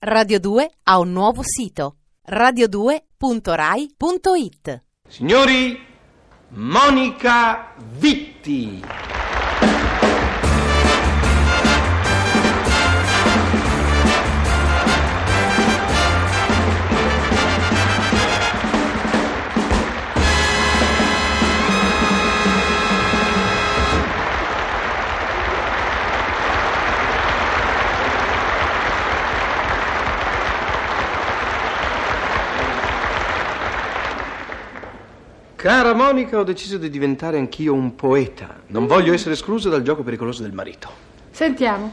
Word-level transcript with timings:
Radio 0.00 0.38
2 0.38 0.70
ha 0.84 1.00
un 1.00 1.10
nuovo 1.10 1.42
sito 1.42 1.96
radio2.rai.it. 2.30 4.82
Signori, 5.08 5.76
Monica 6.50 7.74
Vitti. 7.98 8.80
Cara 35.58 35.92
Monica, 35.92 36.38
ho 36.38 36.44
deciso 36.44 36.78
di 36.78 36.88
diventare 36.88 37.36
anch'io 37.36 37.74
un 37.74 37.96
poeta. 37.96 38.60
Non 38.68 38.86
voglio 38.86 39.12
essere 39.12 39.34
escluso 39.34 39.68
dal 39.68 39.82
gioco 39.82 40.04
pericoloso 40.04 40.42
del 40.42 40.52
marito. 40.52 40.88
Sentiamo. 41.32 41.92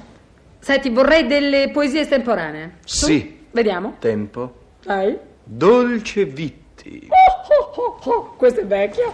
Senti, 0.60 0.92
vorrei 0.92 1.26
delle 1.26 1.72
poesie 1.72 2.02
estemporanee. 2.02 2.76
Sì. 2.86 3.48
Vediamo. 3.50 3.96
Tempo. 3.98 4.54
Dai. 4.84 5.18
Dolce 5.44 6.26
Vitti. 6.26 7.10
Oh, 7.10 7.82
oh, 7.82 7.82
oh, 7.82 8.00
oh. 8.04 8.36
Questa 8.36 8.62
è 8.62 8.66
vecchia. 8.68 9.08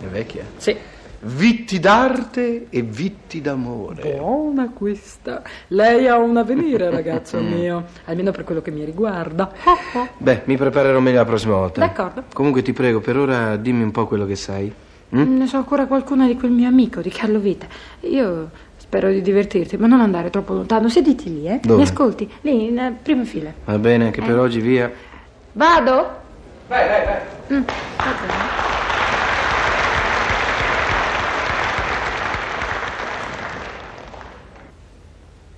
È 0.00 0.06
vecchia? 0.06 0.46
Sì. 0.56 0.74
Vitti 1.24 1.78
d'arte 1.78 2.66
e 2.68 2.82
vitti 2.82 3.40
d'amore. 3.40 4.16
Buona 4.16 4.70
questa. 4.74 5.40
Lei 5.68 6.08
ha 6.08 6.18
un 6.18 6.36
avvenire, 6.36 6.90
ragazzo 6.90 7.38
mio. 7.40 7.84
Almeno 8.06 8.32
per 8.32 8.42
quello 8.42 8.60
che 8.60 8.72
mi 8.72 8.84
riguarda. 8.84 9.48
Beh, 10.18 10.42
mi 10.46 10.56
preparerò 10.56 10.98
meglio 10.98 11.18
la 11.18 11.24
prossima 11.24 11.54
volta. 11.54 11.78
D'accordo. 11.78 12.24
Comunque 12.32 12.62
ti 12.62 12.72
prego, 12.72 12.98
per 12.98 13.16
ora 13.16 13.54
dimmi 13.56 13.84
un 13.84 13.92
po' 13.92 14.08
quello 14.08 14.26
che 14.26 14.34
sai. 14.34 14.72
Mm? 15.14 15.36
Ne 15.36 15.46
so 15.46 15.58
ancora 15.58 15.86
qualcuna 15.86 16.26
di 16.26 16.34
quel 16.34 16.50
mio 16.50 16.66
amico, 16.66 17.00
di 17.00 17.10
Carlo 17.10 17.38
Vita. 17.38 17.66
Io 18.00 18.50
spero 18.78 19.08
di 19.08 19.22
divertirti, 19.22 19.76
ma 19.76 19.86
non 19.86 20.00
andare 20.00 20.28
troppo 20.28 20.54
lontano. 20.54 20.88
Sediti 20.88 21.32
lì, 21.32 21.46
eh? 21.46 21.60
Dove? 21.62 21.76
Mi 21.76 21.82
ascolti? 21.88 22.28
Lì, 22.40 22.64
in 22.66 22.78
eh, 22.78 22.96
prima 23.00 23.22
fila. 23.22 23.52
Va 23.64 23.78
bene, 23.78 24.06
anche 24.06 24.20
per 24.20 24.34
Eh. 24.34 24.38
oggi 24.38 24.58
via. 24.60 24.90
Vado? 25.52 25.92
Vai, 26.66 26.88
vai, 26.88 27.04
vai. 27.04 27.18
va 27.46 27.64
bene. 28.26 28.71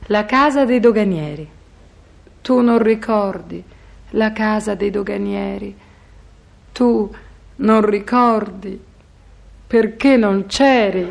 La 0.08 0.26
casa 0.26 0.66
dei 0.66 0.80
doganieri. 0.80 1.48
Tu 2.42 2.60
non 2.60 2.82
ricordi 2.82 3.64
la 4.10 4.32
casa 4.32 4.74
dei 4.74 4.90
doganieri. 4.90 5.74
Tu 6.72 7.14
non 7.56 7.80
ricordi 7.86 8.78
perché 9.66 10.18
non 10.18 10.44
c'eri. 10.44 11.10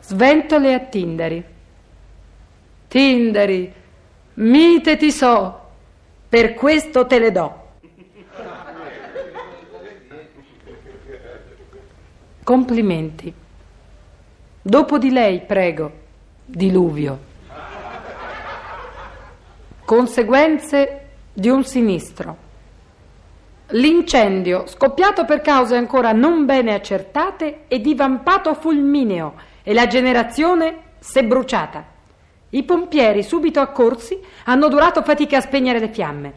Sventole 0.00 0.72
a 0.72 0.78
Tindari. 0.78 1.44
Tindari, 2.88 3.72
mite 4.34 4.96
ti 4.96 5.12
so, 5.12 5.60
per 6.28 6.54
questo 6.54 7.06
te 7.06 7.18
le 7.18 7.32
do. 7.32 7.62
Complimenti. 12.42 13.34
Dopo 14.62 14.96
di 14.96 15.10
lei, 15.10 15.42
prego, 15.42 16.02
diluvio. 16.44 17.18
Conseguenze 19.84 21.08
di 21.32 21.48
un 21.48 21.64
sinistro. 21.64 22.36
L'incendio, 23.68 24.66
scoppiato 24.66 25.24
per 25.24 25.40
cause 25.40 25.76
ancora 25.76 26.12
non 26.12 26.44
bene 26.44 26.74
accertate, 26.74 27.64
è 27.66 27.78
divampato 27.80 28.54
fulmineo 28.54 29.34
e 29.62 29.72
la 29.72 29.86
generazione 29.86 30.92
s'è 30.98 31.24
bruciata. 31.24 31.84
I 32.50 32.62
pompieri, 32.62 33.22
subito 33.22 33.60
accorsi, 33.60 34.20
hanno 34.44 34.68
durato 34.68 35.02
fatica 35.02 35.38
a 35.38 35.40
spegnere 35.40 35.80
le 35.80 35.88
fiamme. 35.88 36.32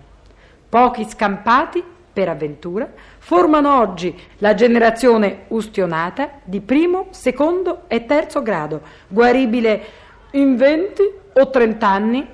Pochi 0.69 1.07
scampati, 1.07 1.84
per 2.17 2.29
avventura, 2.29 2.89
formano 3.19 3.79
oggi 3.79 4.19
la 4.39 4.55
generazione 4.55 5.44
ustionata 5.50 6.39
di 6.44 6.61
primo, 6.61 7.09
secondo 7.11 7.83
e 7.88 8.05
terzo 8.05 8.41
grado, 8.41 8.81
guaribile 9.07 9.85
in 10.31 10.56
20 10.56 11.11
o 11.33 11.47
30 11.47 11.88
anni, 11.88 12.27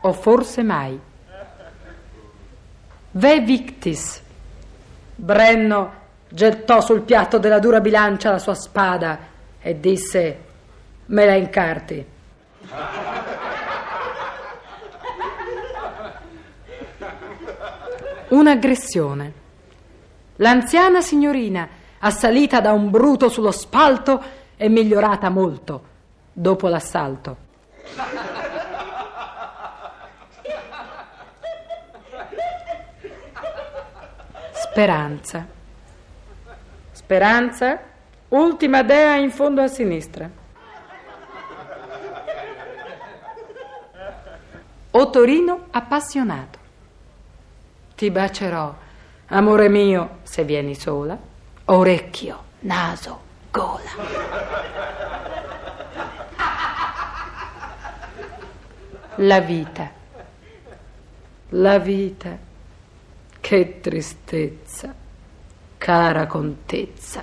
o 0.00 0.12
forse 0.12 0.64
mai. 0.64 0.98
Ve 3.12 3.40
victis. 3.40 4.20
Brenno 5.14 5.92
gettò 6.28 6.80
sul 6.80 7.02
piatto 7.02 7.38
della 7.38 7.60
dura 7.60 7.80
bilancia 7.80 8.32
la 8.32 8.38
sua 8.38 8.54
spada 8.54 9.18
e 9.60 9.78
disse: 9.78 10.38
Me 11.06 11.24
la 11.24 11.34
incarti. 11.34 12.04
Un'aggressione. 18.30 19.32
L'anziana 20.36 21.00
signorina, 21.00 21.68
assalita 21.98 22.60
da 22.60 22.72
un 22.72 22.88
bruto 22.88 23.28
sullo 23.28 23.50
spalto, 23.50 24.22
è 24.56 24.68
migliorata 24.68 25.28
molto 25.30 25.82
dopo 26.32 26.68
l'assalto. 26.68 27.36
Speranza. 34.52 35.46
Speranza, 36.92 37.80
ultima 38.28 38.82
dea 38.82 39.16
in 39.16 39.32
fondo 39.32 39.60
a 39.60 39.66
sinistra. 39.66 40.30
Otorino 44.92 45.66
appassionato. 45.70 46.59
Ti 48.00 48.10
bacerò, 48.10 48.74
amore 49.26 49.68
mio, 49.68 50.20
se 50.22 50.42
vieni 50.42 50.74
sola. 50.74 51.18
Orecchio, 51.66 52.44
naso, 52.60 53.20
gola. 53.50 53.90
La 59.16 59.40
vita. 59.40 59.90
La 61.50 61.78
vita. 61.78 62.38
Che 63.38 63.80
tristezza, 63.80 64.94
cara 65.76 66.26
contezza. 66.26 67.22